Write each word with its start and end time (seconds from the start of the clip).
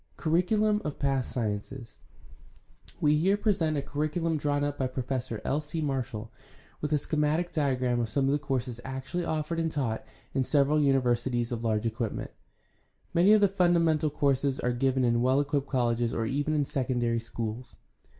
Curriculum 0.17 0.81
of 0.83 0.95
social 0.99 1.21
sciences.— 1.21 1.99
We 3.01 3.15
here 3.19 3.37
present 3.37 3.77
a 3.77 3.83
curricu 3.83 4.23
lum 4.23 4.35
drawn 4.35 4.63
up 4.63 4.79
by 4.79 4.87
Professor 4.87 5.39
L. 5.45 5.61
C. 5.61 5.79
Marshall, 5.79 6.31
with 6.81 6.91
a 6.91 6.97
schematic 6.97 7.51
diagram 7.51 7.99
of 7.99 8.09
some 8.09 8.25
of 8.25 8.31
the 8.31 8.39
courses 8.39 8.81
actually 8.83 9.25
offered 9.25 9.59
and 9.59 9.71
taught 9.71 10.03
in 10.33 10.43
several 10.43 10.79
universities 10.79 11.51
of 11.51 11.63
large 11.63 11.85
equipment. 11.85 12.31
Many 13.13 13.31
of 13.33 13.41
the 13.41 13.47
fim 13.47 13.75
damental 13.75 14.11
courses 14.11 14.59
are 14.59 14.73
given 14.73 15.03
in 15.03 15.21
well 15.21 15.39
equipped 15.39 15.67
colleges 15.69 16.15
or 16.15 16.25
even 16.25 16.55
in 16.55 16.65
secondary 16.65 17.19
schools. 17.19 17.77